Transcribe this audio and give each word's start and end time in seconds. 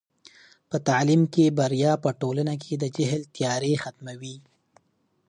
په 0.69 0.77
تعلیم 0.87 1.21
کې 1.33 1.55
بریا 1.57 1.93
په 2.03 2.09
ټولنه 2.21 2.53
کې 2.63 2.73
د 2.77 2.83
جهل 2.95 3.21
تیارې 3.35 3.73
ختموي. 3.83 4.35